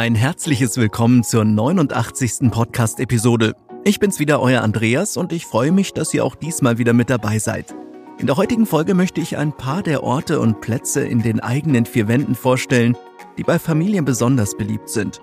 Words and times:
Ein 0.00 0.14
herzliches 0.14 0.78
Willkommen 0.78 1.22
zur 1.24 1.44
89. 1.44 2.50
Podcast-Episode. 2.50 3.54
Ich 3.84 4.00
bin's 4.00 4.18
wieder, 4.18 4.40
euer 4.40 4.62
Andreas, 4.62 5.18
und 5.18 5.30
ich 5.30 5.44
freue 5.44 5.72
mich, 5.72 5.92
dass 5.92 6.14
ihr 6.14 6.24
auch 6.24 6.36
diesmal 6.36 6.78
wieder 6.78 6.94
mit 6.94 7.10
dabei 7.10 7.38
seid. 7.38 7.74
In 8.16 8.26
der 8.26 8.38
heutigen 8.38 8.64
Folge 8.64 8.94
möchte 8.94 9.20
ich 9.20 9.36
ein 9.36 9.54
paar 9.54 9.82
der 9.82 10.02
Orte 10.02 10.40
und 10.40 10.62
Plätze 10.62 11.02
in 11.02 11.20
den 11.20 11.40
eigenen 11.40 11.84
vier 11.84 12.08
Wänden 12.08 12.34
vorstellen, 12.34 12.96
die 13.36 13.42
bei 13.42 13.58
Familien 13.58 14.06
besonders 14.06 14.56
beliebt 14.56 14.88
sind. 14.88 15.20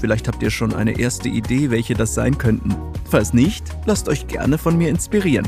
Vielleicht 0.00 0.26
habt 0.26 0.42
ihr 0.42 0.50
schon 0.50 0.74
eine 0.74 0.98
erste 0.98 1.28
Idee, 1.28 1.70
welche 1.70 1.94
das 1.94 2.12
sein 2.12 2.36
könnten. 2.36 2.74
Falls 3.08 3.32
nicht, 3.32 3.64
lasst 3.84 4.08
euch 4.08 4.26
gerne 4.26 4.58
von 4.58 4.76
mir 4.76 4.88
inspirieren. 4.88 5.46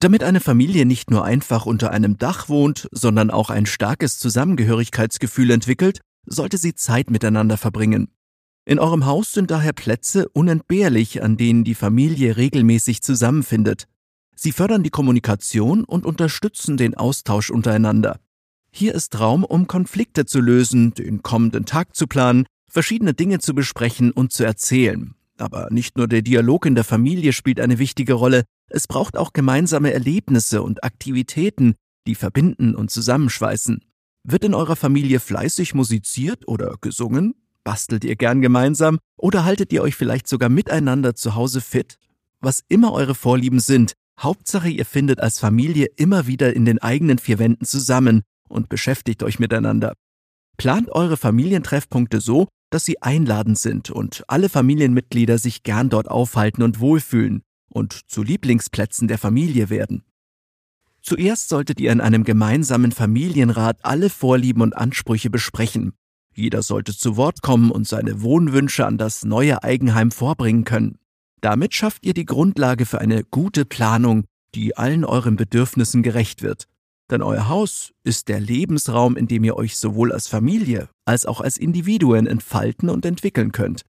Damit 0.00 0.22
eine 0.22 0.40
Familie 0.40 0.86
nicht 0.86 1.10
nur 1.10 1.24
einfach 1.24 1.66
unter 1.66 1.90
einem 1.90 2.18
Dach 2.18 2.48
wohnt, 2.48 2.88
sondern 2.92 3.30
auch 3.30 3.50
ein 3.50 3.66
starkes 3.66 4.18
Zusammengehörigkeitsgefühl 4.18 5.50
entwickelt, 5.50 6.00
sollte 6.24 6.56
sie 6.56 6.74
Zeit 6.74 7.10
miteinander 7.10 7.56
verbringen. 7.56 8.08
In 8.64 8.78
eurem 8.78 9.06
Haus 9.06 9.32
sind 9.32 9.50
daher 9.50 9.72
Plätze 9.72 10.28
unentbehrlich, 10.28 11.22
an 11.22 11.36
denen 11.36 11.64
die 11.64 11.74
Familie 11.74 12.36
regelmäßig 12.36 13.02
zusammenfindet. 13.02 13.86
Sie 14.36 14.52
fördern 14.52 14.84
die 14.84 14.90
Kommunikation 14.90 15.82
und 15.84 16.06
unterstützen 16.06 16.76
den 16.76 16.94
Austausch 16.94 17.50
untereinander. 17.50 18.20
Hier 18.70 18.94
ist 18.94 19.18
Raum, 19.18 19.42
um 19.42 19.66
Konflikte 19.66 20.26
zu 20.26 20.40
lösen, 20.40 20.94
den 20.94 21.22
kommenden 21.22 21.64
Tag 21.64 21.96
zu 21.96 22.06
planen, 22.06 22.46
verschiedene 22.70 23.14
Dinge 23.14 23.40
zu 23.40 23.54
besprechen 23.54 24.12
und 24.12 24.32
zu 24.32 24.44
erzählen. 24.44 25.14
Aber 25.38 25.68
nicht 25.70 25.96
nur 25.96 26.06
der 26.06 26.22
Dialog 26.22 26.66
in 26.66 26.74
der 26.74 26.84
Familie 26.84 27.32
spielt 27.32 27.58
eine 27.58 27.78
wichtige 27.78 28.12
Rolle, 28.12 28.44
es 28.68 28.86
braucht 28.86 29.16
auch 29.16 29.32
gemeinsame 29.32 29.92
Erlebnisse 29.92 30.62
und 30.62 30.84
Aktivitäten, 30.84 31.74
die 32.06 32.14
verbinden 32.14 32.74
und 32.74 32.90
zusammenschweißen. 32.90 33.84
Wird 34.24 34.44
in 34.44 34.54
eurer 34.54 34.76
Familie 34.76 35.20
fleißig 35.20 35.74
musiziert 35.74 36.46
oder 36.46 36.76
gesungen? 36.80 37.34
Bastelt 37.64 38.04
ihr 38.04 38.16
gern 38.16 38.40
gemeinsam 38.40 38.98
oder 39.16 39.44
haltet 39.44 39.72
ihr 39.72 39.82
euch 39.82 39.94
vielleicht 39.94 40.28
sogar 40.28 40.48
miteinander 40.48 41.14
zu 41.14 41.34
Hause 41.34 41.60
fit? 41.60 41.98
Was 42.40 42.62
immer 42.68 42.92
eure 42.92 43.14
Vorlieben 43.14 43.60
sind, 43.60 43.94
Hauptsache 44.18 44.68
ihr 44.68 44.84
findet 44.84 45.20
als 45.20 45.38
Familie 45.38 45.86
immer 45.96 46.26
wieder 46.26 46.54
in 46.54 46.64
den 46.64 46.80
eigenen 46.80 47.18
vier 47.18 47.38
Wänden 47.38 47.64
zusammen 47.64 48.22
und 48.48 48.68
beschäftigt 48.68 49.22
euch 49.22 49.38
miteinander. 49.38 49.94
Plant 50.56 50.90
eure 50.90 51.16
Familientreffpunkte 51.16 52.20
so, 52.20 52.48
dass 52.70 52.84
sie 52.84 53.00
einladend 53.00 53.58
sind 53.58 53.90
und 53.90 54.24
alle 54.28 54.48
Familienmitglieder 54.48 55.38
sich 55.38 55.62
gern 55.62 55.88
dort 55.88 56.10
aufhalten 56.10 56.62
und 56.62 56.80
wohlfühlen 56.80 57.42
und 57.68 58.10
zu 58.10 58.22
Lieblingsplätzen 58.22 59.08
der 59.08 59.18
Familie 59.18 59.70
werden. 59.70 60.04
Zuerst 61.02 61.48
solltet 61.48 61.80
ihr 61.80 61.92
in 61.92 62.00
einem 62.00 62.24
gemeinsamen 62.24 62.92
Familienrat 62.92 63.78
alle 63.82 64.10
Vorlieben 64.10 64.62
und 64.62 64.76
Ansprüche 64.76 65.30
besprechen. 65.30 65.92
Jeder 66.34 66.62
sollte 66.62 66.96
zu 66.96 67.16
Wort 67.16 67.42
kommen 67.42 67.70
und 67.70 67.88
seine 67.88 68.22
Wohnwünsche 68.22 68.86
an 68.86 68.98
das 68.98 69.24
neue 69.24 69.62
Eigenheim 69.62 70.10
vorbringen 70.10 70.64
können. 70.64 70.98
Damit 71.40 71.74
schafft 71.74 72.04
ihr 72.04 72.14
die 72.14 72.26
Grundlage 72.26 72.84
für 72.84 73.00
eine 73.00 73.24
gute 73.24 73.64
Planung, 73.64 74.24
die 74.54 74.76
allen 74.76 75.04
euren 75.04 75.36
Bedürfnissen 75.36 76.02
gerecht 76.02 76.42
wird. 76.42 76.66
Denn 77.10 77.22
euer 77.22 77.48
Haus 77.48 77.92
ist 78.04 78.28
der 78.28 78.40
Lebensraum, 78.40 79.16
in 79.16 79.28
dem 79.28 79.44
ihr 79.44 79.56
euch 79.56 79.76
sowohl 79.76 80.12
als 80.12 80.28
Familie 80.28 80.88
als 81.08 81.24
auch 81.24 81.40
als 81.40 81.56
Individuen 81.56 82.26
entfalten 82.26 82.90
und 82.90 83.06
entwickeln 83.06 83.50
könnt. 83.50 83.82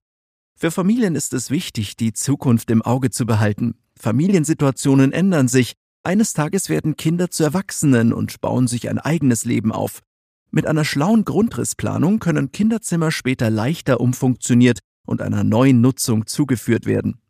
Für 0.62 0.70
Familien 0.70 1.14
ist 1.14 1.32
es 1.32 1.48
wichtig, 1.48 1.96
die 1.96 2.12
Zukunft 2.12 2.70
im 2.70 2.82
Auge 2.82 3.08
zu 3.08 3.24
behalten. 3.24 3.76
Familiensituationen 3.98 5.10
ändern 5.10 5.48
sich. 5.48 5.72
Eines 6.02 6.34
Tages 6.34 6.68
werden 6.68 6.96
Kinder 6.96 7.30
zu 7.30 7.44
Erwachsenen 7.44 8.12
und 8.12 8.42
bauen 8.42 8.68
sich 8.68 8.90
ein 8.90 8.98
eigenes 8.98 9.46
Leben 9.46 9.72
auf. 9.72 10.02
Mit 10.50 10.66
einer 10.66 10.84
schlauen 10.84 11.24
Grundrissplanung 11.24 12.18
können 12.18 12.52
Kinderzimmer 12.52 13.10
später 13.10 13.48
leichter 13.48 14.02
umfunktioniert 14.02 14.80
und 15.06 15.22
einer 15.22 15.44
neuen 15.44 15.80
Nutzung 15.80 16.26
zugeführt 16.26 16.84
werden. 16.84 17.22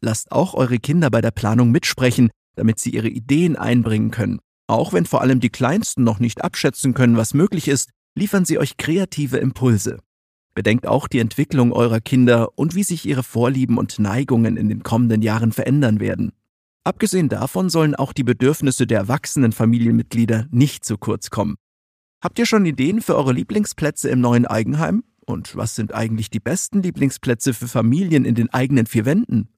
Lasst 0.00 0.32
auch 0.32 0.54
eure 0.54 0.78
Kinder 0.78 1.10
bei 1.10 1.20
der 1.20 1.30
Planung 1.30 1.70
mitsprechen, 1.70 2.30
damit 2.56 2.80
sie 2.80 2.88
ihre 2.88 3.10
Ideen 3.10 3.56
einbringen 3.56 4.10
können. 4.10 4.38
Auch 4.66 4.94
wenn 4.94 5.04
vor 5.04 5.20
allem 5.20 5.40
die 5.40 5.50
Kleinsten 5.50 6.04
noch 6.04 6.20
nicht 6.20 6.42
abschätzen 6.42 6.94
können, 6.94 7.18
was 7.18 7.34
möglich 7.34 7.68
ist, 7.68 7.90
liefern 8.14 8.46
sie 8.46 8.56
euch 8.58 8.78
kreative 8.78 9.36
Impulse. 9.36 9.98
Bedenkt 10.58 10.88
auch 10.88 11.06
die 11.06 11.20
Entwicklung 11.20 11.72
eurer 11.72 12.00
Kinder 12.00 12.48
und 12.58 12.74
wie 12.74 12.82
sich 12.82 13.06
ihre 13.06 13.22
Vorlieben 13.22 13.78
und 13.78 14.00
Neigungen 14.00 14.56
in 14.56 14.68
den 14.68 14.82
kommenden 14.82 15.22
Jahren 15.22 15.52
verändern 15.52 16.00
werden. 16.00 16.32
Abgesehen 16.82 17.28
davon 17.28 17.70
sollen 17.70 17.94
auch 17.94 18.12
die 18.12 18.24
Bedürfnisse 18.24 18.84
der 18.84 18.98
erwachsenen 18.98 19.52
Familienmitglieder 19.52 20.48
nicht 20.50 20.84
zu 20.84 20.98
kurz 20.98 21.30
kommen. 21.30 21.54
Habt 22.20 22.40
ihr 22.40 22.44
schon 22.44 22.66
Ideen 22.66 23.00
für 23.02 23.14
eure 23.14 23.32
Lieblingsplätze 23.34 24.08
im 24.08 24.20
neuen 24.20 24.46
Eigenheim? 24.46 25.04
Und 25.24 25.54
was 25.54 25.76
sind 25.76 25.94
eigentlich 25.94 26.28
die 26.28 26.40
besten 26.40 26.82
Lieblingsplätze 26.82 27.54
für 27.54 27.68
Familien 27.68 28.24
in 28.24 28.34
den 28.34 28.52
eigenen 28.52 28.86
vier 28.86 29.04
Wänden? 29.04 29.50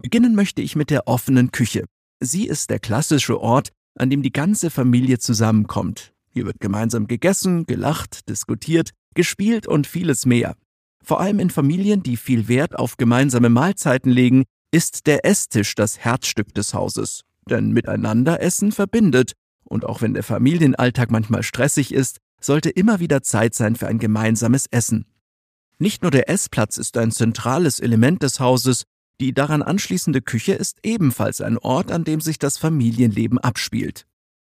Beginnen 0.00 0.36
möchte 0.36 0.62
ich 0.62 0.76
mit 0.76 0.88
der 0.88 1.08
offenen 1.08 1.50
Küche. 1.50 1.84
Sie 2.20 2.46
ist 2.46 2.70
der 2.70 2.78
klassische 2.78 3.40
Ort, 3.40 3.72
an 3.96 4.08
dem 4.08 4.22
die 4.22 4.32
ganze 4.32 4.70
Familie 4.70 5.18
zusammenkommt. 5.18 6.12
Hier 6.30 6.46
wird 6.46 6.60
gemeinsam 6.60 7.08
gegessen, 7.08 7.66
gelacht, 7.66 8.28
diskutiert 8.28 8.90
gespielt 9.14 9.66
und 9.66 9.86
vieles 9.86 10.26
mehr. 10.26 10.56
Vor 11.02 11.20
allem 11.20 11.38
in 11.38 11.50
Familien, 11.50 12.02
die 12.02 12.16
viel 12.16 12.48
Wert 12.48 12.78
auf 12.78 12.96
gemeinsame 12.96 13.50
Mahlzeiten 13.50 14.10
legen, 14.10 14.44
ist 14.70 15.06
der 15.06 15.24
Esstisch 15.24 15.74
das 15.74 15.98
Herzstück 15.98 16.54
des 16.54 16.74
Hauses. 16.74 17.22
Denn 17.48 17.72
miteinander 17.72 18.40
essen 18.40 18.72
verbindet, 18.72 19.32
und 19.64 19.84
auch 19.84 20.02
wenn 20.02 20.14
der 20.14 20.22
Familienalltag 20.22 21.10
manchmal 21.10 21.42
stressig 21.42 21.92
ist, 21.92 22.18
sollte 22.40 22.70
immer 22.70 23.00
wieder 23.00 23.22
Zeit 23.22 23.54
sein 23.54 23.76
für 23.76 23.86
ein 23.86 23.98
gemeinsames 23.98 24.66
Essen. 24.70 25.06
Nicht 25.78 26.02
nur 26.02 26.10
der 26.10 26.28
Essplatz 26.28 26.78
ist 26.78 26.96
ein 26.96 27.10
zentrales 27.10 27.80
Element 27.80 28.22
des 28.22 28.40
Hauses, 28.40 28.84
die 29.20 29.32
daran 29.32 29.62
anschließende 29.62 30.22
Küche 30.22 30.54
ist 30.54 30.78
ebenfalls 30.82 31.40
ein 31.40 31.58
Ort, 31.58 31.92
an 31.92 32.04
dem 32.04 32.20
sich 32.20 32.38
das 32.38 32.58
Familienleben 32.58 33.38
abspielt. 33.38 34.06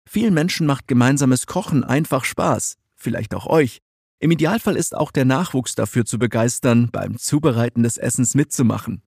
Vielen 0.08 0.34
Menschen 0.34 0.68
macht 0.68 0.88
gemeinsames 0.88 1.48
Kochen 1.48 1.84
einfach 1.84 2.26
Spaß, 2.26 2.78
vielleicht 2.96 3.34
auch 3.34 3.48
euch, 3.48 3.80
im 4.22 4.30
Idealfall 4.30 4.76
ist 4.76 4.96
auch 4.96 5.12
der 5.12 5.26
Nachwuchs 5.26 5.74
dafür 5.74 6.06
zu 6.06 6.20
begeistern, 6.20 6.90
beim 6.92 7.18
Zubereiten 7.18 7.82
des 7.82 7.98
Essens 7.98 8.36
mitzumachen. 8.36 9.02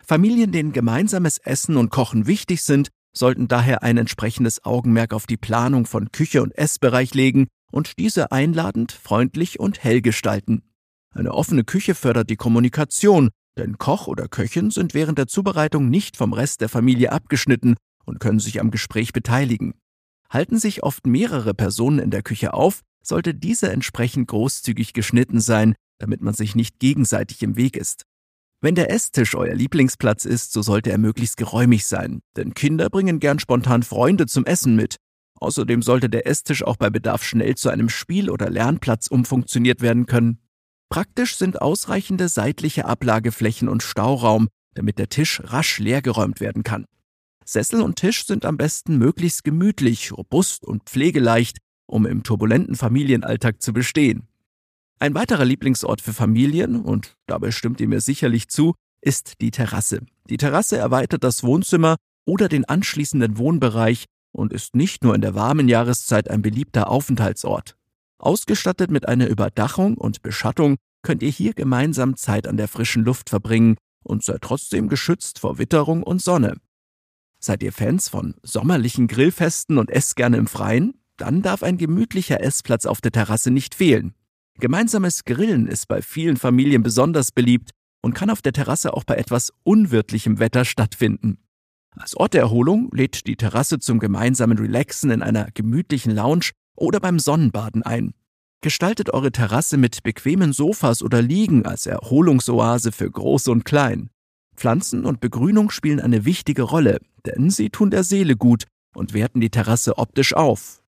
Familien, 0.00 0.52
denen 0.52 0.72
gemeinsames 0.72 1.38
Essen 1.38 1.76
und 1.76 1.90
Kochen 1.90 2.28
wichtig 2.28 2.62
sind, 2.62 2.88
sollten 3.12 3.48
daher 3.48 3.82
ein 3.82 3.96
entsprechendes 3.96 4.64
Augenmerk 4.64 5.12
auf 5.12 5.26
die 5.26 5.36
Planung 5.36 5.86
von 5.86 6.12
Küche 6.12 6.40
und 6.40 6.56
Essbereich 6.56 7.14
legen 7.14 7.48
und 7.72 7.98
diese 7.98 8.30
einladend, 8.30 8.92
freundlich 8.92 9.58
und 9.58 9.82
hell 9.82 10.02
gestalten. 10.02 10.62
Eine 11.12 11.34
offene 11.34 11.64
Küche 11.64 11.96
fördert 11.96 12.30
die 12.30 12.36
Kommunikation, 12.36 13.30
denn 13.58 13.76
Koch 13.76 14.06
oder 14.06 14.28
Köchin 14.28 14.70
sind 14.70 14.94
während 14.94 15.18
der 15.18 15.26
Zubereitung 15.26 15.90
nicht 15.90 16.16
vom 16.16 16.32
Rest 16.32 16.60
der 16.60 16.68
Familie 16.68 17.10
abgeschnitten 17.10 17.74
und 18.04 18.20
können 18.20 18.38
sich 18.38 18.60
am 18.60 18.70
Gespräch 18.70 19.12
beteiligen. 19.12 19.74
Halten 20.28 20.60
sich 20.60 20.84
oft 20.84 21.08
mehrere 21.08 21.54
Personen 21.54 21.98
in 21.98 22.10
der 22.10 22.22
Küche 22.22 22.54
auf, 22.54 22.82
sollte 23.02 23.34
diese 23.34 23.70
entsprechend 23.70 24.28
großzügig 24.28 24.92
geschnitten 24.92 25.40
sein, 25.40 25.74
damit 25.98 26.20
man 26.20 26.34
sich 26.34 26.54
nicht 26.54 26.78
gegenseitig 26.78 27.42
im 27.42 27.56
Weg 27.56 27.76
ist. 27.76 28.04
Wenn 28.62 28.74
der 28.74 28.90
Esstisch 28.90 29.34
euer 29.34 29.54
Lieblingsplatz 29.54 30.26
ist, 30.26 30.52
so 30.52 30.60
sollte 30.60 30.90
er 30.90 30.98
möglichst 30.98 31.38
geräumig 31.38 31.86
sein, 31.86 32.20
denn 32.36 32.52
Kinder 32.52 32.90
bringen 32.90 33.18
gern 33.18 33.38
spontan 33.38 33.82
Freunde 33.82 34.26
zum 34.26 34.44
Essen 34.44 34.76
mit. 34.76 34.96
Außerdem 35.40 35.80
sollte 35.80 36.10
der 36.10 36.26
Esstisch 36.26 36.62
auch 36.62 36.76
bei 36.76 36.90
Bedarf 36.90 37.24
schnell 37.24 37.54
zu 37.54 37.70
einem 37.70 37.88
Spiel- 37.88 38.28
oder 38.28 38.50
Lernplatz 38.50 39.06
umfunktioniert 39.06 39.80
werden 39.80 40.04
können. 40.04 40.40
Praktisch 40.90 41.36
sind 41.36 41.62
ausreichende 41.62 42.28
seitliche 42.28 42.84
Ablageflächen 42.84 43.68
und 43.68 43.82
Stauraum, 43.82 44.48
damit 44.74 44.98
der 44.98 45.08
Tisch 45.08 45.40
rasch 45.44 45.78
leergeräumt 45.78 46.40
werden 46.40 46.62
kann. 46.62 46.84
Sessel 47.46 47.80
und 47.80 47.96
Tisch 47.96 48.26
sind 48.26 48.44
am 48.44 48.58
besten 48.58 48.98
möglichst 48.98 49.42
gemütlich, 49.44 50.12
robust 50.12 50.64
und 50.64 50.84
pflegeleicht, 50.84 51.58
um 51.90 52.06
im 52.06 52.22
turbulenten 52.22 52.76
Familienalltag 52.76 53.60
zu 53.60 53.72
bestehen. 53.72 54.28
Ein 54.98 55.14
weiterer 55.14 55.44
Lieblingsort 55.44 56.00
für 56.00 56.12
Familien, 56.12 56.80
und 56.82 57.16
dabei 57.26 57.50
stimmt 57.50 57.80
ihr 57.80 57.88
mir 57.88 58.00
sicherlich 58.00 58.48
zu, 58.48 58.74
ist 59.00 59.40
die 59.40 59.50
Terrasse. 59.50 60.00
Die 60.28 60.36
Terrasse 60.36 60.76
erweitert 60.76 61.24
das 61.24 61.42
Wohnzimmer 61.42 61.96
oder 62.26 62.48
den 62.48 62.64
anschließenden 62.64 63.38
Wohnbereich 63.38 64.04
und 64.32 64.52
ist 64.52 64.76
nicht 64.76 65.02
nur 65.02 65.14
in 65.14 65.22
der 65.22 65.34
warmen 65.34 65.68
Jahreszeit 65.68 66.30
ein 66.30 66.42
beliebter 66.42 66.88
Aufenthaltsort. 66.88 67.76
Ausgestattet 68.18 68.90
mit 68.90 69.08
einer 69.08 69.26
Überdachung 69.26 69.96
und 69.96 70.22
Beschattung 70.22 70.76
könnt 71.02 71.22
ihr 71.22 71.30
hier 71.30 71.54
gemeinsam 71.54 72.16
Zeit 72.16 72.46
an 72.46 72.58
der 72.58 72.68
frischen 72.68 73.04
Luft 73.04 73.30
verbringen 73.30 73.76
und 74.04 74.22
seid 74.22 74.42
trotzdem 74.42 74.88
geschützt 74.88 75.38
vor 75.38 75.58
Witterung 75.58 76.02
und 76.02 76.20
Sonne. 76.20 76.56
Seid 77.38 77.62
ihr 77.62 77.72
Fans 77.72 78.10
von 78.10 78.34
sommerlichen 78.42 79.08
Grillfesten 79.08 79.78
und 79.78 79.90
esst 79.90 80.14
gerne 80.16 80.36
im 80.36 80.46
Freien? 80.46 80.99
Dann 81.20 81.42
darf 81.42 81.62
ein 81.62 81.76
gemütlicher 81.76 82.42
Essplatz 82.42 82.86
auf 82.86 83.02
der 83.02 83.12
Terrasse 83.12 83.50
nicht 83.50 83.74
fehlen. 83.74 84.14
Gemeinsames 84.58 85.24
Grillen 85.24 85.66
ist 85.66 85.86
bei 85.86 86.00
vielen 86.00 86.38
Familien 86.38 86.82
besonders 86.82 87.30
beliebt 87.30 87.72
und 88.00 88.14
kann 88.14 88.30
auf 88.30 88.40
der 88.40 88.54
Terrasse 88.54 88.94
auch 88.94 89.04
bei 89.04 89.16
etwas 89.16 89.52
unwirtlichem 89.62 90.38
Wetter 90.38 90.64
stattfinden. 90.64 91.36
Als 91.94 92.16
Ort 92.16 92.32
der 92.32 92.40
Erholung 92.40 92.88
lädt 92.94 93.26
die 93.26 93.36
Terrasse 93.36 93.80
zum 93.80 93.98
gemeinsamen 93.98 94.56
Relaxen 94.56 95.10
in 95.10 95.20
einer 95.20 95.50
gemütlichen 95.52 96.14
Lounge 96.14 96.52
oder 96.74 97.00
beim 97.00 97.18
Sonnenbaden 97.18 97.82
ein. 97.82 98.14
Gestaltet 98.62 99.12
eure 99.12 99.30
Terrasse 99.30 99.76
mit 99.76 100.02
bequemen 100.02 100.54
Sofas 100.54 101.02
oder 101.02 101.20
Liegen 101.20 101.66
als 101.66 101.84
Erholungsoase 101.84 102.92
für 102.92 103.10
Groß 103.10 103.48
und 103.48 103.66
Klein. 103.66 104.08
Pflanzen 104.56 105.04
und 105.04 105.20
Begrünung 105.20 105.68
spielen 105.68 106.00
eine 106.00 106.24
wichtige 106.24 106.62
Rolle, 106.62 106.98
denn 107.26 107.50
sie 107.50 107.68
tun 107.68 107.90
der 107.90 108.04
Seele 108.04 108.36
gut 108.36 108.64
und 108.94 109.12
werten 109.12 109.42
die 109.42 109.50
Terrasse 109.50 109.98
optisch 109.98 110.32
auf. 110.32 110.79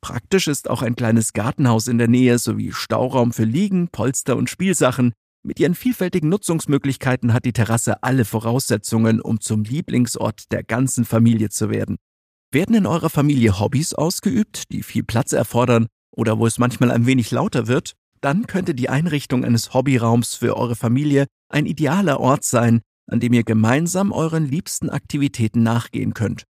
Praktisch 0.00 0.48
ist 0.48 0.70
auch 0.70 0.82
ein 0.82 0.96
kleines 0.96 1.32
Gartenhaus 1.32 1.86
in 1.86 1.98
der 1.98 2.08
Nähe 2.08 2.38
sowie 2.38 2.72
Stauraum 2.72 3.32
für 3.32 3.44
Liegen, 3.44 3.88
Polster 3.88 4.36
und 4.36 4.48
Spielsachen. 4.48 5.12
Mit 5.42 5.60
ihren 5.60 5.74
vielfältigen 5.74 6.28
Nutzungsmöglichkeiten 6.28 7.32
hat 7.32 7.44
die 7.44 7.52
Terrasse 7.52 8.02
alle 8.02 8.24
Voraussetzungen, 8.24 9.20
um 9.20 9.40
zum 9.40 9.64
Lieblingsort 9.64 10.52
der 10.52 10.62
ganzen 10.62 11.04
Familie 11.04 11.50
zu 11.50 11.70
werden. 11.70 11.96
Werden 12.52 12.74
in 12.74 12.86
eurer 12.86 13.10
Familie 13.10 13.60
Hobbys 13.60 13.94
ausgeübt, 13.94 14.64
die 14.72 14.82
viel 14.82 15.04
Platz 15.04 15.32
erfordern 15.32 15.86
oder 16.10 16.38
wo 16.38 16.46
es 16.46 16.58
manchmal 16.58 16.90
ein 16.90 17.06
wenig 17.06 17.30
lauter 17.30 17.68
wird, 17.68 17.94
dann 18.20 18.46
könnte 18.46 18.74
die 18.74 18.88
Einrichtung 18.88 19.44
eines 19.44 19.72
Hobbyraums 19.72 20.34
für 20.34 20.56
eure 20.56 20.76
Familie 20.76 21.26
ein 21.48 21.66
idealer 21.66 22.20
Ort 22.20 22.44
sein, 22.44 22.80
an 23.10 23.20
dem 23.20 23.32
ihr 23.32 23.44
gemeinsam 23.44 24.12
euren 24.12 24.46
liebsten 24.46 24.90
Aktivitäten 24.90 25.62
nachgehen 25.62 26.14
könnt. 26.14 26.44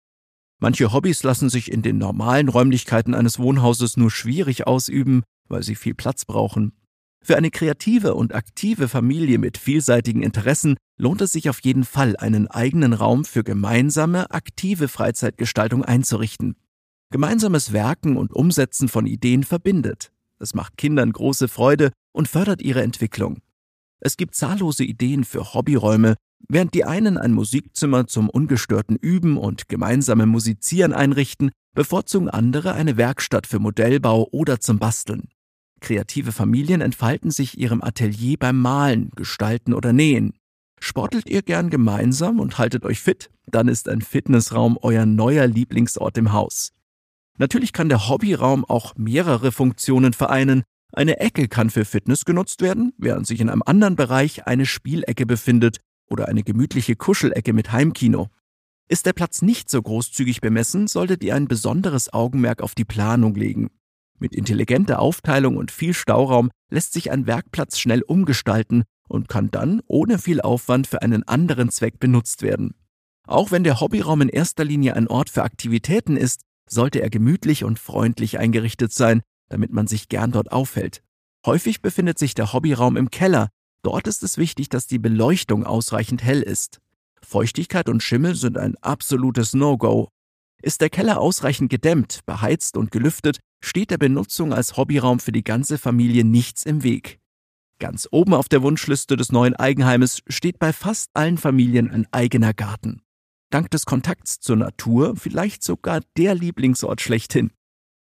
Manche 0.59 0.91
Hobbys 0.91 1.23
lassen 1.23 1.49
sich 1.49 1.71
in 1.71 1.81
den 1.81 1.97
normalen 1.97 2.49
Räumlichkeiten 2.49 3.15
eines 3.15 3.39
Wohnhauses 3.39 3.95
nur 3.95 4.11
schwierig 4.11 4.67
ausüben, 4.67 5.23
weil 5.47 5.63
sie 5.63 5.75
viel 5.75 5.95
Platz 5.95 6.25
brauchen. 6.25 6.73
Für 7.21 7.37
eine 7.37 7.51
kreative 7.51 8.15
und 8.15 8.33
aktive 8.33 8.87
Familie 8.87 9.39
mit 9.39 9.57
vielseitigen 9.57 10.21
Interessen 10.21 10.77
lohnt 10.97 11.21
es 11.21 11.31
sich 11.31 11.49
auf 11.49 11.59
jeden 11.61 11.83
Fall, 11.83 12.15
einen 12.17 12.47
eigenen 12.47 12.93
Raum 12.93 13.25
für 13.25 13.43
gemeinsame, 13.43 14.31
aktive 14.31 14.87
Freizeitgestaltung 14.87 15.83
einzurichten. 15.83 16.55
Gemeinsames 17.11 17.73
Werken 17.73 18.17
und 18.17 18.33
Umsetzen 18.33 18.87
von 18.87 19.05
Ideen 19.05 19.43
verbindet. 19.43 20.11
Es 20.39 20.53
macht 20.53 20.77
Kindern 20.77 21.11
große 21.11 21.47
Freude 21.47 21.91
und 22.13 22.27
fördert 22.27 22.61
ihre 22.61 22.83
Entwicklung. 22.83 23.41
Es 23.99 24.15
gibt 24.15 24.35
zahllose 24.35 24.83
Ideen 24.83 25.23
für 25.23 25.53
Hobbyräume, 25.53 26.15
Während 26.47 26.73
die 26.73 26.85
einen 26.85 27.17
ein 27.17 27.33
Musikzimmer 27.33 28.07
zum 28.07 28.29
ungestörten 28.29 28.95
Üben 28.95 29.37
und 29.37 29.67
gemeinsamen 29.67 30.29
Musizieren 30.29 30.93
einrichten, 30.93 31.51
bevorzugen 31.75 32.29
andere 32.29 32.73
eine 32.73 32.97
Werkstatt 32.97 33.45
für 33.45 33.59
Modellbau 33.59 34.27
oder 34.31 34.59
zum 34.59 34.79
Basteln. 34.79 35.29
Kreative 35.81 36.31
Familien 36.31 36.81
entfalten 36.81 37.31
sich 37.31 37.57
ihrem 37.57 37.83
Atelier 37.83 38.37
beim 38.37 38.59
Malen, 38.59 39.11
Gestalten 39.15 39.73
oder 39.73 39.93
Nähen. 39.93 40.33
Sportelt 40.79 41.29
ihr 41.29 41.41
gern 41.41 41.69
gemeinsam 41.69 42.39
und 42.39 42.57
haltet 42.57 42.85
euch 42.85 42.99
fit, 42.99 43.29
dann 43.47 43.67
ist 43.67 43.89
ein 43.89 44.01
Fitnessraum 44.01 44.77
euer 44.81 45.05
neuer 45.05 45.47
Lieblingsort 45.47 46.17
im 46.17 46.31
Haus. 46.31 46.71
Natürlich 47.37 47.73
kann 47.73 47.89
der 47.89 48.09
Hobbyraum 48.09 48.65
auch 48.65 48.95
mehrere 48.95 49.51
Funktionen 49.51 50.13
vereinen. 50.13 50.63
Eine 50.91 51.19
Ecke 51.19 51.47
kann 51.47 51.69
für 51.69 51.85
Fitness 51.85 52.25
genutzt 52.25 52.61
werden, 52.61 52.93
während 52.97 53.27
sich 53.27 53.39
in 53.39 53.49
einem 53.49 53.63
anderen 53.65 53.95
Bereich 53.95 54.47
eine 54.47 54.65
Spielecke 54.65 55.25
befindet, 55.25 55.77
oder 56.09 56.27
eine 56.27 56.43
gemütliche 56.43 56.95
Kuschelecke 56.95 57.53
mit 57.53 57.71
Heimkino. 57.71 58.27
Ist 58.87 59.05
der 59.05 59.13
Platz 59.13 59.41
nicht 59.41 59.69
so 59.69 59.81
großzügig 59.81 60.41
bemessen, 60.41 60.87
solltet 60.87 61.23
ihr 61.23 61.35
ein 61.35 61.47
besonderes 61.47 62.11
Augenmerk 62.11 62.61
auf 62.61 62.75
die 62.75 62.85
Planung 62.85 63.35
legen. 63.35 63.69
Mit 64.17 64.35
intelligenter 64.35 64.99
Aufteilung 64.99 65.57
und 65.57 65.71
viel 65.71 65.93
Stauraum 65.93 66.49
lässt 66.69 66.93
sich 66.93 67.11
ein 67.11 67.27
Werkplatz 67.27 67.79
schnell 67.79 68.01
umgestalten 68.01 68.83
und 69.07 69.29
kann 69.29 69.51
dann 69.51 69.81
ohne 69.87 70.19
viel 70.19 70.41
Aufwand 70.41 70.87
für 70.87 71.01
einen 71.01 71.27
anderen 71.27 71.69
Zweck 71.69 71.99
benutzt 71.99 72.41
werden. 72.41 72.75
Auch 73.27 73.51
wenn 73.51 73.63
der 73.63 73.79
Hobbyraum 73.79 74.21
in 74.21 74.29
erster 74.29 74.65
Linie 74.65 74.95
ein 74.95 75.07
Ort 75.07 75.29
für 75.29 75.43
Aktivitäten 75.43 76.17
ist, 76.17 76.41
sollte 76.67 77.01
er 77.01 77.09
gemütlich 77.09 77.63
und 77.63 77.79
freundlich 77.79 78.39
eingerichtet 78.39 78.91
sein, 78.91 79.21
damit 79.49 79.71
man 79.71 79.87
sich 79.87 80.09
gern 80.09 80.31
dort 80.31 80.51
aufhält. 80.51 81.01
Häufig 81.45 81.81
befindet 81.81 82.19
sich 82.19 82.33
der 82.33 82.53
Hobbyraum 82.53 82.97
im 82.97 83.09
Keller, 83.11 83.49
Dort 83.81 84.07
ist 84.07 84.23
es 84.23 84.37
wichtig, 84.37 84.69
dass 84.69 84.87
die 84.87 84.99
Beleuchtung 84.99 85.65
ausreichend 85.65 86.23
hell 86.23 86.41
ist. 86.41 86.79
Feuchtigkeit 87.21 87.89
und 87.89 88.03
Schimmel 88.03 88.35
sind 88.35 88.57
ein 88.57 88.75
absolutes 88.77 89.53
No-Go. 89.53 90.09
Ist 90.61 90.81
der 90.81 90.89
Keller 90.89 91.19
ausreichend 91.19 91.69
gedämmt, 91.69 92.19
beheizt 92.25 92.75
und 92.75 92.91
gelüftet, 92.91 93.39
steht 93.61 93.91
der 93.91 93.97
Benutzung 93.97 94.53
als 94.53 94.77
Hobbyraum 94.77 95.19
für 95.19 95.31
die 95.31 95.43
ganze 95.43 95.77
Familie 95.77 96.25
nichts 96.25 96.63
im 96.63 96.83
Weg. 96.83 97.19
Ganz 97.79 98.09
oben 98.11 98.33
auf 98.33 98.49
der 98.49 98.61
Wunschliste 98.61 99.15
des 99.15 99.31
neuen 99.31 99.55
Eigenheimes 99.55 100.21
steht 100.27 100.59
bei 100.59 100.73
fast 100.73 101.09
allen 101.13 101.37
Familien 101.37 101.89
ein 101.89 102.07
eigener 102.11 102.53
Garten. 102.53 103.01
Dank 103.51 103.71
des 103.71 103.85
Kontakts 103.85 104.41
zur 104.41 104.57
Natur 104.57 105.15
vielleicht 105.15 105.63
sogar 105.63 106.01
der 106.17 106.35
Lieblingsort 106.35 106.99
schlechthin. 106.99 107.51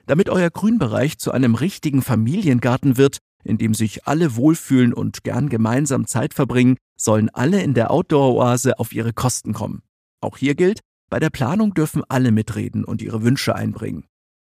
Damit 0.06 0.30
euer 0.30 0.50
Grünbereich 0.50 1.18
zu 1.18 1.30
einem 1.30 1.54
richtigen 1.54 2.00
Familiengarten 2.00 2.96
wird, 2.96 3.18
in 3.46 3.58
dem 3.58 3.74
sich 3.74 4.06
alle 4.06 4.36
wohlfühlen 4.36 4.92
und 4.92 5.24
gern 5.24 5.48
gemeinsam 5.48 6.06
Zeit 6.06 6.34
verbringen, 6.34 6.76
sollen 6.98 7.28
alle 7.30 7.62
in 7.62 7.74
der 7.74 7.90
Outdoor-Oase 7.90 8.78
auf 8.78 8.92
ihre 8.92 9.12
Kosten 9.12 9.52
kommen. 9.52 9.82
Auch 10.20 10.36
hier 10.36 10.54
gilt, 10.54 10.80
bei 11.08 11.20
der 11.20 11.30
Planung 11.30 11.74
dürfen 11.74 12.02
alle 12.08 12.32
mitreden 12.32 12.84
und 12.84 13.02
ihre 13.02 13.22
Wünsche 13.22 13.54
einbringen. 13.54 14.04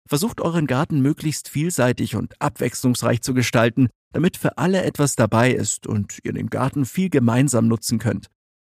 Versucht 0.08 0.40
euren 0.40 0.66
Garten 0.66 1.00
möglichst 1.00 1.48
vielseitig 1.48 2.14
und 2.14 2.40
abwechslungsreich 2.40 3.22
zu 3.22 3.34
gestalten, 3.34 3.88
damit 4.12 4.36
für 4.36 4.56
alle 4.56 4.82
etwas 4.82 5.16
dabei 5.16 5.52
ist 5.52 5.86
und 5.86 6.20
ihr 6.22 6.32
den 6.32 6.48
Garten 6.48 6.84
viel 6.84 7.10
gemeinsam 7.10 7.66
nutzen 7.66 7.98
könnt. 7.98 8.28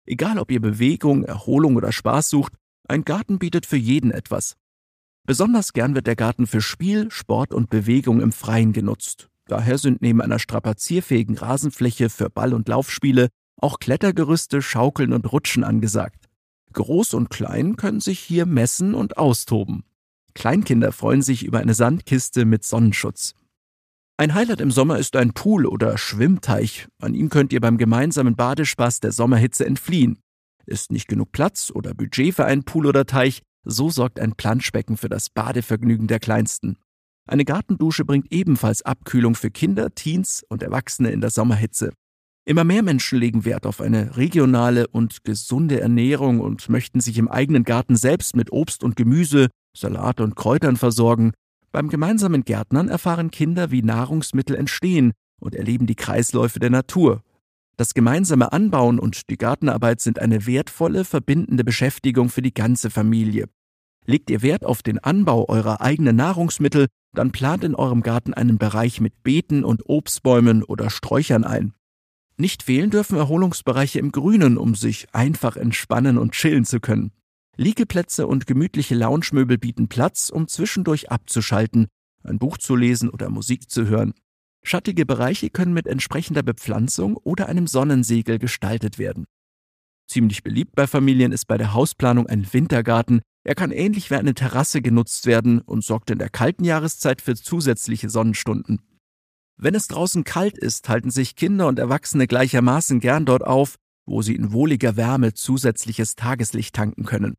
Egal 0.06 0.38
ob 0.38 0.52
ihr 0.52 0.62
Bewegung, 0.62 1.24
Erholung 1.24 1.76
oder 1.76 1.92
Spaß 1.92 2.30
sucht, 2.30 2.54
ein 2.88 3.04
Garten 3.04 3.40
bietet 3.40 3.66
für 3.66 3.78
jeden 3.78 4.12
etwas. 4.12 4.56
Besonders 5.26 5.74
gern 5.74 5.96
wird 5.96 6.08
der 6.08 6.18
Garten 6.18 6.48
für 6.48 6.62
Spiel, 6.62 7.10
Sport 7.10 7.54
und 7.54 7.70
Bewegung 7.70 8.22
im 8.22 8.32
Freien 8.32 8.74
genutzt. 8.74 9.30
Daher 9.48 9.78
sind 9.78 10.02
neben 10.02 10.22
einer 10.22 10.40
strapazierfähigen 10.40 11.38
Rasenfläche 11.38 12.10
für 12.10 12.30
Ball- 12.30 12.54
und 12.54 12.68
Laufspiele 12.68 13.30
auch 13.58 13.80
Klettergerüste, 13.80 14.62
Schaukeln 14.62 15.14
und 15.14 15.32
Rutschen 15.32 15.64
angesagt. 15.64 16.28
Groß 16.74 17.14
und 17.14 17.30
Klein 17.30 17.76
können 17.76 18.00
sich 18.00 18.20
hier 18.20 18.46
messen 18.46 18.94
und 18.94 19.18
austoben. 19.18 19.84
Kleinkinder 20.34 20.92
freuen 20.92 21.22
sich 21.22 21.44
über 21.44 21.60
eine 21.60 21.74
Sandkiste 21.74 22.46
mit 22.46 22.64
Sonnenschutz. 22.64 23.36
Ein 24.18 24.34
Highlight 24.34 24.62
im 24.62 24.72
Sommer 24.72 24.98
ist 24.98 25.16
ein 25.16 25.34
Pool 25.34 25.66
oder 25.66 25.98
Schwimmteich. 25.98 26.88
An 27.00 27.14
ihm 27.14 27.30
könnt 27.30 27.54
ihr 27.54 27.62
beim 27.62 27.78
gemeinsamen 27.78 28.36
Badespaß 28.36 29.00
der 29.00 29.12
Sommerhitze 29.12 29.66
entfliehen. 29.66 30.20
Ist 30.66 30.92
nicht 30.92 31.08
genug 31.08 31.32
Platz 31.32 31.72
oder 31.74 31.94
Budget 31.94 32.36
für 32.36 32.46
einen 32.46 32.64
Pool 32.64 32.86
oder 32.86 33.06
Teich, 33.06 33.42
so 33.64 33.90
sorgt 33.90 34.20
ein 34.20 34.34
Planschbecken 34.36 34.98
für 34.98 35.10
das 35.10 35.30
Badevergnügen 35.30 36.08
der 36.08 36.20
Kleinsten. 36.20 36.78
Eine 37.26 37.46
Gartendusche 37.46 38.04
bringt 38.04 38.32
ebenfalls 38.32 38.82
Abkühlung 38.82 39.36
für 39.36 39.50
Kinder, 39.50 39.96
Teens 39.96 40.44
und 40.50 40.62
Erwachsene 40.62 41.12
in 41.12 41.22
der 41.22 41.30
Sommerhitze. 41.30 41.92
Immer 42.46 42.66
mehr 42.66 42.84
Menschen 42.84 43.20
legen 43.20 43.46
Wert 43.46 43.66
auf 43.66 43.80
eine 43.80 44.18
regionale 44.18 44.88
und 44.88 45.24
gesunde 45.24 45.80
Ernährung 45.80 46.42
und 46.42 46.68
möchten 46.68 47.00
sich 47.00 47.18
im 47.18 47.30
eigenen 47.30 47.64
Garten 47.64 47.96
selbst 47.96 48.36
mit 48.36 48.52
Obst 48.52 48.84
und 48.84 48.98
Gemüse, 48.98 49.48
Salat 49.76 50.20
und 50.20 50.36
Kräutern 50.36 50.76
versorgen. 50.76 51.32
Beim 51.72 51.88
gemeinsamen 51.88 52.44
Gärtnern 52.44 52.90
erfahren 52.90 53.32
Kinder, 53.32 53.72
wie 53.72 53.82
Nahrungsmittel 53.82 54.58
entstehen 54.58 55.14
und 55.40 55.56
erleben 55.56 55.88
die 55.88 55.96
Kreisläufe 55.96 56.60
der 56.60 56.70
Natur. 56.70 57.24
Das 57.78 57.94
gemeinsame 57.94 58.52
Anbauen 58.52 59.00
und 59.00 59.30
die 59.30 59.38
Gartenarbeit 59.38 60.02
sind 60.02 60.20
eine 60.20 60.46
wertvolle, 60.46 61.06
verbindende 61.06 61.64
Beschäftigung 61.64 62.30
für 62.30 62.42
die 62.42 62.54
ganze 62.54 62.90
Familie. 62.90 63.48
Legt 64.06 64.30
ihr 64.30 64.42
Wert 64.42 64.66
auf 64.66 64.84
den 64.84 65.00
Anbau 65.00 65.48
eurer 65.48 65.82
eigenen 65.82 66.18
Nahrungsmittel, 66.18 66.88
dann 67.14 67.32
plant 67.32 67.64
in 67.64 67.76
eurem 67.76 68.02
Garten 68.02 68.34
einen 68.34 68.58
Bereich 68.58 69.00
mit 69.00 69.24
Beeten 69.24 69.64
und 69.64 69.88
Obstbäumen 69.88 70.64
oder 70.64 70.90
Sträuchern 70.90 71.44
ein. 71.44 71.74
Nicht 72.38 72.64
fehlen 72.64 72.90
dürfen 72.90 73.18
Erholungsbereiche 73.18 74.00
im 74.00 74.12
Grünen, 74.12 74.58
um 74.58 74.76
sich 74.76 75.14
einfach 75.14 75.56
entspannen 75.56 76.18
und 76.18 76.34
chillen 76.34 76.66
zu 76.66 76.80
können. 76.80 77.12
Liegeplätze 77.56 78.26
und 78.26 78.48
gemütliche 78.48 78.96
Loungemöbel 78.96 79.60
bieten 79.60 79.88
Platz, 79.88 80.30
um 80.30 80.48
zwischendurch 80.48 81.12
abzuschalten, 81.12 81.88
ein 82.24 82.40
Buch 82.40 82.58
zu 82.58 82.76
lesen 82.76 83.10
oder 83.10 83.30
Musik 83.30 83.70
zu 83.70 83.88
hören. 83.88 84.14
Schattige 84.64 85.06
Bereiche 85.06 85.50
können 85.50 85.74
mit 85.74 85.86
entsprechender 85.86 86.42
Bepflanzung 86.42 87.18
oder 87.18 87.48
einem 87.48 87.68
Sonnensegel 87.68 88.40
gestaltet 88.40 88.98
werden. 88.98 89.26
Ziemlich 90.08 90.42
beliebt 90.42 90.74
bei 90.76 90.88
Familien 90.88 91.32
ist 91.32 91.46
bei 91.46 91.58
der 91.58 91.74
Hausplanung 91.74 92.28
ein 92.28 92.52
Wintergarten, 92.52 93.22
er 93.44 93.56
kann 93.56 93.72
ähnlich 93.72 94.10
wie 94.10 94.16
eine 94.16 94.34
Terrasse 94.34 94.82
genutzt 94.82 95.26
werden 95.26 95.60
und 95.60 95.84
sorgt 95.84 96.10
in 96.12 96.20
der 96.20 96.30
kalten 96.30 96.64
Jahreszeit 96.64 97.22
für 97.22 97.36
zusätzliche 97.36 98.10
Sonnenstunden. 98.10 98.82
Wenn 99.58 99.76
es 99.76 99.88
draußen 99.88 100.24
kalt 100.24 100.58
ist, 100.58 100.88
halten 100.90 101.12
sich 101.12 101.36
Kinder 101.36 101.68
und 101.68 101.80
Erwachsene 101.80 102.28
gleichermaßen 102.28 103.00
gern 103.00 103.26
dort 103.26 103.44
auf, 103.44 103.76
wo 104.06 104.22
sie 104.22 104.36
in 104.36 104.52
wohliger 104.52 104.96
Wärme 104.96 105.34
zusätzliches 105.34 106.16
Tageslicht 106.16 106.74
tanken 106.76 107.06
können. 107.06 107.36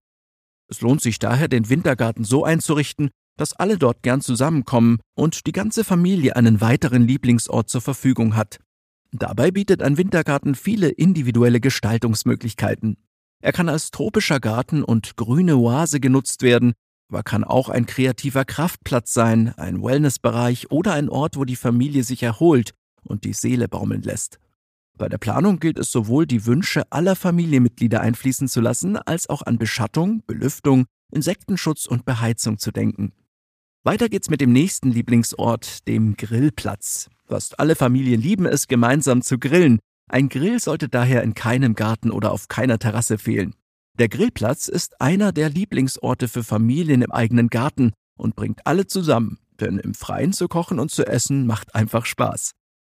Es 0.68 0.80
lohnt 0.80 1.02
sich 1.02 1.18
daher, 1.18 1.48
den 1.48 1.68
Wintergarten 1.68 2.24
so 2.24 2.44
einzurichten, 2.44 3.10
dass 3.36 3.52
alle 3.52 3.78
dort 3.78 4.02
gern 4.02 4.20
zusammenkommen 4.20 4.98
und 5.14 5.46
die 5.46 5.52
ganze 5.52 5.84
Familie 5.84 6.36
einen 6.36 6.60
weiteren 6.60 7.06
Lieblingsort 7.06 7.68
zur 7.68 7.80
Verfügung 7.80 8.36
hat. 8.36 8.58
Dabei 9.12 9.50
bietet 9.50 9.82
ein 9.82 9.96
Wintergarten 9.96 10.54
viele 10.54 10.88
individuelle 10.88 11.60
Gestaltungsmöglichkeiten. 11.60 12.96
Er 13.44 13.52
kann 13.52 13.68
als 13.68 13.90
tropischer 13.90 14.40
Garten 14.40 14.82
und 14.82 15.18
grüne 15.18 15.58
Oase 15.58 16.00
genutzt 16.00 16.40
werden, 16.40 16.72
aber 17.10 17.22
kann 17.22 17.44
auch 17.44 17.68
ein 17.68 17.84
kreativer 17.84 18.46
Kraftplatz 18.46 19.12
sein, 19.12 19.52
ein 19.58 19.82
Wellnessbereich 19.82 20.70
oder 20.70 20.94
ein 20.94 21.10
Ort, 21.10 21.36
wo 21.36 21.44
die 21.44 21.54
Familie 21.54 22.04
sich 22.04 22.22
erholt 22.22 22.70
und 23.02 23.24
die 23.24 23.34
Seele 23.34 23.68
baumeln 23.68 24.00
lässt. 24.00 24.38
Bei 24.96 25.10
der 25.10 25.18
Planung 25.18 25.60
gilt 25.60 25.78
es 25.78 25.92
sowohl 25.92 26.26
die 26.26 26.46
Wünsche 26.46 26.90
aller 26.90 27.16
Familienmitglieder 27.16 28.00
einfließen 28.00 28.48
zu 28.48 28.62
lassen, 28.62 28.96
als 28.96 29.28
auch 29.28 29.42
an 29.42 29.58
Beschattung, 29.58 30.22
Belüftung, 30.26 30.86
Insektenschutz 31.12 31.84
und 31.84 32.06
Beheizung 32.06 32.56
zu 32.56 32.72
denken. 32.72 33.12
Weiter 33.82 34.08
geht's 34.08 34.30
mit 34.30 34.40
dem 34.40 34.54
nächsten 34.54 34.90
Lieblingsort, 34.90 35.86
dem 35.86 36.16
Grillplatz. 36.16 37.10
Fast 37.26 37.60
alle 37.60 37.76
Familien 37.76 38.22
lieben 38.22 38.46
es, 38.46 38.68
gemeinsam 38.68 39.20
zu 39.20 39.38
grillen. 39.38 39.80
Ein 40.08 40.28
Grill 40.28 40.60
sollte 40.60 40.88
daher 40.88 41.22
in 41.22 41.34
keinem 41.34 41.74
Garten 41.74 42.10
oder 42.10 42.32
auf 42.32 42.48
keiner 42.48 42.78
Terrasse 42.78 43.18
fehlen. 43.18 43.54
Der 43.98 44.08
Grillplatz 44.08 44.68
ist 44.68 45.00
einer 45.00 45.32
der 45.32 45.50
Lieblingsorte 45.50 46.28
für 46.28 46.44
Familien 46.44 47.02
im 47.02 47.12
eigenen 47.12 47.48
Garten 47.48 47.92
und 48.16 48.36
bringt 48.36 48.66
alle 48.66 48.86
zusammen, 48.86 49.38
denn 49.60 49.78
im 49.78 49.94
Freien 49.94 50.32
zu 50.32 50.48
kochen 50.48 50.78
und 50.78 50.90
zu 50.90 51.06
essen 51.06 51.46
macht 51.46 51.74
einfach 51.74 52.04
Spaß. 52.04 52.52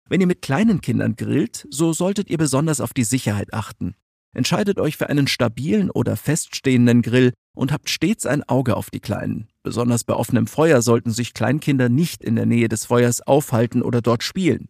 Wenn 0.09 0.21
ihr 0.21 0.27
mit 0.27 0.43
kleinen 0.43 0.81
Kindern 0.81 1.17
grillt, 1.17 1.67
so 1.71 1.93
solltet 1.93 2.31
ihr 2.31 2.39
besonders 2.39 2.81
auf 2.81 2.95
die 2.95 3.05
Sicherheit 3.05 3.53
achten. 3.53 3.95
Entscheidet 4.33 4.79
euch 4.79 4.97
für 4.97 5.09
einen 5.09 5.27
stabilen 5.29 5.91
oder 5.91 6.17
feststehenden 6.17 7.03
Grill 7.03 7.33
und 7.55 7.73
habt 7.73 7.89
stets 7.89 8.27
ein 8.27 8.43
Auge 8.45 8.77
auf 8.77 8.91
die 8.91 9.01
Kleinen. 9.01 9.49
Besonders 9.63 10.05
bei 10.05 10.15
offenem 10.15 10.47
Feuer 10.47 10.83
sollten 10.83 11.11
sich 11.11 11.35
Kleinkinder 11.35 11.89
nicht 11.89 12.23
in 12.23 12.37
der 12.37 12.47
Nähe 12.47 12.69
des 12.69 12.85
Feuers 12.85 13.27
aufhalten 13.27 13.83
oder 13.83 14.03
dort 14.03 14.23
spielen. 14.23 14.69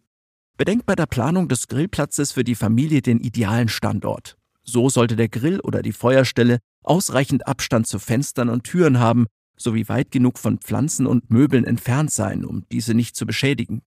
Bedenkt 0.57 0.87
bei 0.87 0.95
der 0.95 1.05
Planung 1.05 1.47
des 1.47 1.67
Grillplatzes 1.67 2.31
für 2.31 2.43
die 2.43 2.55
Familie 2.55 3.03
den 3.03 3.19
idealen 3.19 3.69
Standort. 3.69 4.37
So 4.63 4.89
sollte 4.89 5.15
der 5.15 5.29
Grill 5.29 5.59
oder 5.59 5.83
die 5.83 5.91
Feuerstelle 5.91 6.57
ausreichend 6.83 7.47
Abstand 7.47 7.85
zu 7.85 7.99
Fenstern 7.99 8.49
und 8.49 8.63
Türen 8.63 8.99
haben, 8.99 9.27
sowie 9.55 9.87
weit 9.87 10.09
genug 10.09 10.39
von 10.39 10.57
Pflanzen 10.57 11.05
und 11.05 11.29
Möbeln 11.29 11.63
entfernt 11.63 12.11
sein, 12.11 12.43
um 12.43 12.65
diese 12.71 12.95
nicht 12.95 13.15
zu 13.15 13.27
beschädigen. 13.27 13.83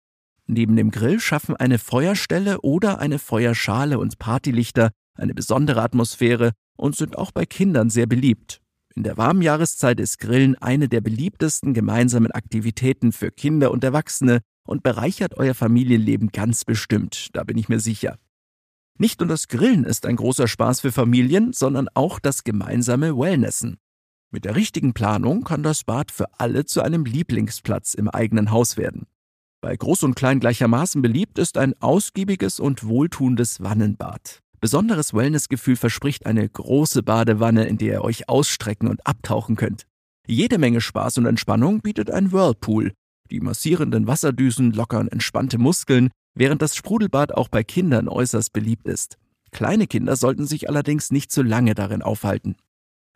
Neben 0.47 0.75
dem 0.75 0.89
Grill 0.89 1.19
schaffen 1.19 1.55
eine 1.55 1.77
Feuerstelle 1.77 2.61
oder 2.61 2.99
eine 2.99 3.19
Feuerschale 3.19 3.99
und 3.99 4.17
Partylichter 4.17 4.91
eine 5.15 5.35
besondere 5.35 5.83
Atmosphäre 5.83 6.51
und 6.77 6.95
sind 6.95 7.15
auch 7.15 7.31
bei 7.31 7.45
Kindern 7.45 7.91
sehr 7.91 8.07
beliebt. 8.07 8.59
In 8.95 9.03
der 9.03 9.17
warmen 9.17 9.41
Jahreszeit 9.41 9.99
ist 9.99 10.19
Grillen 10.19 10.55
eine 10.55 10.89
der 10.89 11.01
beliebtesten 11.01 11.73
gemeinsamen 11.73 12.31
Aktivitäten 12.31 13.11
für 13.11 13.29
Kinder 13.29 13.71
und 13.71 13.83
Erwachsene 13.83 14.41
und 14.65 14.83
bereichert 14.83 15.37
euer 15.37 15.53
Familienleben 15.53 16.31
ganz 16.31 16.65
bestimmt, 16.65 17.29
da 17.33 17.43
bin 17.43 17.57
ich 17.57 17.69
mir 17.69 17.79
sicher. 17.79 18.17
Nicht 18.97 19.19
nur 19.19 19.27
das 19.27 19.47
Grillen 19.47 19.83
ist 19.83 20.05
ein 20.05 20.15
großer 20.15 20.47
Spaß 20.47 20.81
für 20.81 20.91
Familien, 20.91 21.51
sondern 21.53 21.89
auch 21.93 22.19
das 22.19 22.43
gemeinsame 22.43 23.17
Wellnessen. 23.17 23.77
Mit 24.31 24.45
der 24.45 24.55
richtigen 24.55 24.93
Planung 24.93 25.43
kann 25.43 25.63
das 25.63 25.83
Bad 25.83 26.11
für 26.11 26.27
alle 26.37 26.65
zu 26.65 26.81
einem 26.81 27.05
Lieblingsplatz 27.05 27.93
im 27.93 28.09
eigenen 28.09 28.51
Haus 28.51 28.77
werden. 28.77 29.05
Bei 29.61 29.75
Groß 29.75 30.03
und 30.03 30.15
Klein 30.15 30.39
gleichermaßen 30.39 31.01
beliebt 31.01 31.39
ist 31.39 31.57
ein 31.57 31.73
ausgiebiges 31.81 32.59
und 32.59 32.85
wohltuendes 32.85 33.61
Wannenbad. 33.61 34.39
Besonderes 34.61 35.13
Wellnessgefühl 35.13 35.75
verspricht 35.75 36.25
eine 36.25 36.47
große 36.47 37.03
Badewanne, 37.03 37.65
in 37.65 37.77
der 37.77 37.93
ihr 37.93 38.03
euch 38.03 38.29
ausstrecken 38.29 38.87
und 38.87 39.05
abtauchen 39.05 39.55
könnt. 39.55 39.85
Jede 40.27 40.57
Menge 40.57 40.81
Spaß 40.81 41.17
und 41.17 41.25
Entspannung 41.25 41.81
bietet 41.81 42.09
ein 42.09 42.31
Whirlpool. 42.31 42.93
Die 43.31 43.39
massierenden 43.39 44.07
Wasserdüsen 44.07 44.71
lockern 44.71 45.07
entspannte 45.07 45.57
Muskeln, 45.57 46.09
während 46.35 46.61
das 46.61 46.75
Sprudelbad 46.75 47.33
auch 47.33 47.47
bei 47.47 47.63
Kindern 47.63 48.07
äußerst 48.07 48.53
beliebt 48.53 48.87
ist. 48.87 49.17
Kleine 49.51 49.87
Kinder 49.87 50.15
sollten 50.15 50.45
sich 50.45 50.69
allerdings 50.69 51.11
nicht 51.11 51.31
zu 51.31 51.41
lange 51.41 51.75
darin 51.75 52.01
aufhalten. 52.01 52.55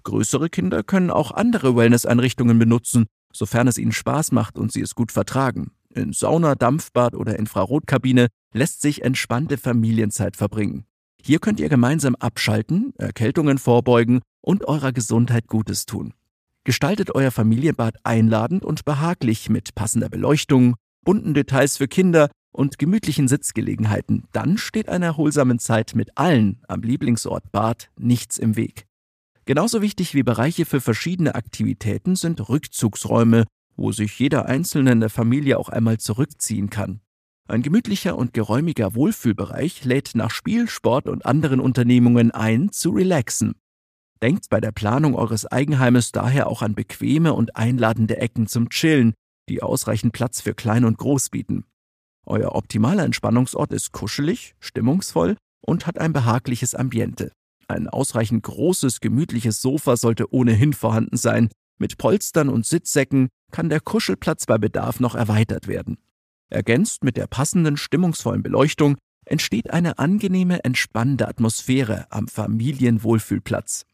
Größere 0.04 0.50
Kinder 0.50 0.84
können 0.84 1.12
auch 1.12 1.32
andere 1.32 1.76
Wellnesseinrichtungen 1.76 2.58
benutzen, 2.58 3.06
sofern 3.34 3.68
es 3.68 3.78
ihnen 3.78 3.92
Spaß 3.92 4.32
macht 4.32 4.58
und 4.58 4.72
sie 4.72 4.82
es 4.82 4.96
gut 4.96 5.12
vertragen. 5.12 5.72
In 5.94 6.14
Sauna, 6.14 6.56
Dampfbad 6.56 7.16
oder 7.16 7.38
Infrarotkabine 7.38 8.28
lässt 8.54 8.82
sich 8.82 9.04
entspannte 9.04 9.58
Familienzeit 9.58 10.36
verbringen. 10.36 10.86
Hier 11.22 11.40
könnt 11.40 11.60
ihr 11.60 11.70
gemeinsam 11.70 12.16
abschalten, 12.16 12.94
Erkältungen 12.98 13.58
vorbeugen 13.58 14.22
und 14.42 14.66
eurer 14.66 14.94
Gesundheit 14.94 15.48
Gutes 15.48 15.86
tun. 15.86 16.14
Gestaltet 16.70 17.16
euer 17.16 17.32
Familienbad 17.32 17.96
einladend 18.04 18.64
und 18.64 18.86
behaglich 18.86 19.50
mit 19.50 19.74
passender 19.74 20.08
Beleuchtung, 20.08 20.76
bunten 21.04 21.34
Details 21.34 21.78
für 21.78 21.88
Kinder 21.88 22.30
und 22.52 22.78
gemütlichen 22.78 23.28
Sitzgelegenheiten. 23.28 24.26
Dann 24.34 24.60
steht 24.60 24.88
einer 24.88 25.08
erholsamen 25.08 25.58
Zeit 25.58 25.96
mit 25.96 26.16
allen 26.16 26.62
am 26.68 26.84
Lieblingsort 26.84 27.52
Bad 27.52 27.90
nichts 27.98 28.38
im 28.38 28.56
Weg. 28.56 28.86
Genauso 29.46 29.82
wichtig 29.82 30.14
wie 30.14 30.22
Bereiche 30.22 30.66
für 30.66 30.80
verschiedene 30.80 31.34
Aktivitäten 31.34 32.16
sind 32.16 32.48
Rückzugsräume, 32.50 33.46
wo 33.76 33.92
sich 33.92 34.20
jeder 34.20 34.46
Einzelne 34.46 34.92
in 34.92 35.00
der 35.00 35.10
Familie 35.10 35.58
auch 35.58 35.70
einmal 35.70 35.98
zurückziehen 35.98 36.70
kann. 36.70 37.02
Ein 37.48 37.64
gemütlicher 37.64 38.16
und 38.16 38.36
geräumiger 38.36 38.94
Wohlfühlbereich 38.94 39.86
lädt 39.86 40.12
nach 40.14 40.30
Spiel, 40.30 40.70
Sport 40.70 41.10
und 41.10 41.26
anderen 41.26 41.62
Unternehmungen 41.62 42.30
ein, 42.30 42.72
zu 42.72 42.92
relaxen. 42.92 43.56
Denkt 44.22 44.50
bei 44.50 44.60
der 44.60 44.72
Planung 44.74 45.16
eures 45.16 45.46
Eigenheimes 45.46 46.12
daher 46.12 46.48
auch 46.48 46.62
an 46.62 46.76
bequeme 46.76 47.34
und 47.34 47.56
einladende 47.56 48.18
Ecken 48.18 48.48
zum 48.48 48.70
Chillen, 48.70 49.14
die 49.48 49.64
ausreichend 49.64 50.12
Platz 50.12 50.42
für 50.42 50.54
Klein 50.54 50.84
und 50.84 50.98
Groß 50.98 51.30
bieten. 51.30 51.64
Euer 52.26 52.54
optimaler 52.54 53.06
Entspannungsort 53.06 53.72
ist 53.72 53.94
kuschelig, 53.94 54.56
stimmungsvoll 54.60 55.38
und 55.62 55.88
hat 55.88 55.98
ein 55.98 56.14
behagliches 56.14 56.76
Ambiente. 56.76 57.32
Ein 57.68 57.88
ausreichend 57.88 58.44
großes, 58.44 59.00
gemütliches 59.00 59.62
Sofa 59.62 59.96
sollte 59.96 60.34
ohnehin 60.34 60.74
vorhanden 60.74 61.18
sein. 61.18 61.50
Mit 61.78 61.98
Polstern 61.98 62.50
und 62.50 62.66
Sitzsäcken 62.66 63.30
kann 63.52 63.70
der 63.70 63.80
Kuschelplatz 63.80 64.46
bei 64.46 64.58
Bedarf 64.58 65.00
noch 65.00 65.16
erweitert 65.16 65.68
werden. 65.68 65.98
Ergänzt 66.50 67.04
mit 67.04 67.16
der 67.16 67.28
passenden 67.28 67.78
stimmungsvollen 67.78 68.44
Beleuchtung 68.44 68.98
entsteht 69.26 69.70
eine 69.70 70.00
angenehme, 70.00 70.64
entspannende 70.64 71.28
Atmosphäre 71.28 72.08
am 72.10 72.28
Familienwohlfühlplatz. 72.28 73.86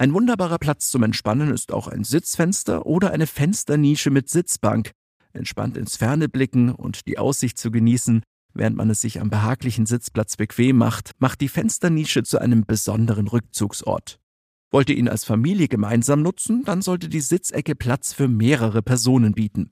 Ein 0.00 0.14
wunderbarer 0.14 0.56
Platz 0.56 0.88
zum 0.88 1.02
Entspannen 1.02 1.50
ist 1.50 1.72
auch 1.72 1.86
ein 1.86 2.04
Sitzfenster 2.04 2.86
oder 2.86 3.10
eine 3.10 3.26
Fensternische 3.26 4.08
mit 4.08 4.30
Sitzbank. 4.30 4.92
Entspannt 5.34 5.76
ins 5.76 5.98
Ferne 5.98 6.30
blicken 6.30 6.70
und 6.70 7.06
die 7.06 7.18
Aussicht 7.18 7.58
zu 7.58 7.70
genießen, 7.70 8.22
während 8.54 8.78
man 8.78 8.88
es 8.88 9.02
sich 9.02 9.20
am 9.20 9.28
behaglichen 9.28 9.84
Sitzplatz 9.84 10.38
bequem 10.38 10.78
macht, 10.78 11.10
macht 11.18 11.42
die 11.42 11.50
Fensternische 11.50 12.22
zu 12.22 12.38
einem 12.38 12.64
besonderen 12.64 13.28
Rückzugsort. 13.28 14.18
Wollt 14.70 14.88
ihr 14.88 14.96
ihn 14.96 15.06
als 15.06 15.26
Familie 15.26 15.68
gemeinsam 15.68 16.22
nutzen, 16.22 16.64
dann 16.64 16.80
sollte 16.80 17.10
die 17.10 17.20
Sitzecke 17.20 17.74
Platz 17.74 18.14
für 18.14 18.26
mehrere 18.26 18.80
Personen 18.80 19.34
bieten. 19.34 19.70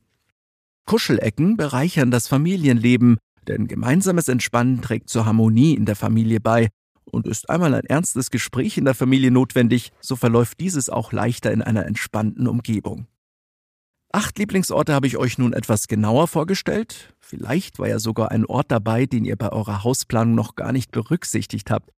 Kuschelecken 0.84 1.56
bereichern 1.56 2.10
das 2.10 2.28
Familienleben, 2.28 3.16
denn 3.46 3.66
gemeinsames 3.66 4.28
Entspannen 4.28 4.82
trägt 4.82 5.08
zur 5.08 5.24
Harmonie 5.24 5.72
in 5.72 5.86
der 5.86 5.96
Familie 5.96 6.40
bei. 6.40 6.68
Und 7.10 7.26
ist 7.26 7.50
einmal 7.50 7.74
ein 7.74 7.84
ernstes 7.84 8.30
Gespräch 8.30 8.78
in 8.78 8.84
der 8.84 8.94
Familie 8.94 9.30
notwendig, 9.30 9.92
so 10.00 10.16
verläuft 10.16 10.60
dieses 10.60 10.90
auch 10.90 11.12
leichter 11.12 11.52
in 11.52 11.62
einer 11.62 11.86
entspannten 11.86 12.46
Umgebung. 12.46 13.06
Acht 14.10 14.38
Lieblingsorte 14.38 14.94
habe 14.94 15.06
ich 15.06 15.18
euch 15.18 15.36
nun 15.36 15.52
etwas 15.52 15.86
genauer 15.86 16.28
vorgestellt. 16.28 17.14
Vielleicht 17.20 17.78
war 17.78 17.88
ja 17.88 17.98
sogar 17.98 18.30
ein 18.30 18.46
Ort 18.46 18.70
dabei, 18.70 19.04
den 19.04 19.26
ihr 19.26 19.36
bei 19.36 19.52
eurer 19.52 19.84
Hausplanung 19.84 20.34
noch 20.34 20.54
gar 20.54 20.72
nicht 20.72 20.92
berücksichtigt 20.92 21.70
habt. 21.70 21.90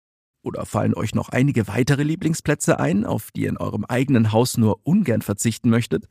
Oder 0.42 0.66
fallen 0.66 0.96
euch 0.96 1.13
noch 1.13 1.30
einige 1.30 1.68
weitere 1.68 2.04
Lieblingsplätze 2.04 2.80
ein, 2.80 3.06
auf 3.06 3.30
die 3.32 3.42
ihr 3.42 3.50
in 3.50 3.58
eurem 3.58 3.86
eigenen 3.86 4.32
Haus 4.32 4.58
nur 4.58 4.80
ungern 4.84 5.22
verzichten 5.22 5.70
möchtet? 5.70 6.08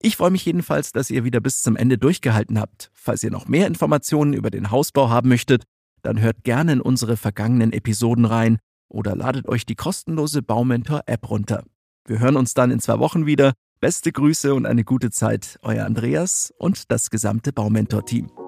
Ich 0.00 0.16
freue 0.16 0.30
mich 0.30 0.44
jedenfalls, 0.44 0.92
dass 0.92 1.10
ihr 1.10 1.24
wieder 1.24 1.40
bis 1.40 1.62
zum 1.62 1.76
Ende 1.76 1.98
durchgehalten 1.98 2.60
habt. 2.60 2.90
Falls 2.92 3.24
ihr 3.24 3.30
noch 3.30 3.48
mehr 3.48 3.66
Informationen 3.66 4.34
über 4.34 4.50
den 4.50 4.70
Hausbau 4.70 5.08
haben 5.08 5.30
möchtet, 5.30 5.64
dann 6.04 6.20
hört 6.20 6.44
gerne 6.44 6.74
in 6.74 6.80
unsere 6.80 7.16
vergangenen 7.16 7.72
Episoden 7.72 8.24
rein 8.24 8.58
oder 8.88 9.16
ladet 9.16 9.48
euch 9.48 9.66
die 9.66 9.74
kostenlose 9.74 10.42
Baumentor-App 10.42 11.30
runter. 11.30 11.64
Wir 12.06 12.18
hören 12.18 12.36
uns 12.36 12.54
dann 12.54 12.70
in 12.70 12.80
zwei 12.80 12.98
Wochen 12.98 13.26
wieder. 13.26 13.54
Beste 13.80 14.12
Grüße 14.12 14.54
und 14.54 14.66
eine 14.66 14.84
gute 14.84 15.10
Zeit, 15.10 15.58
euer 15.62 15.84
Andreas 15.84 16.52
und 16.58 16.90
das 16.90 17.10
gesamte 17.10 17.52
Baumentor-Team. 17.52 18.43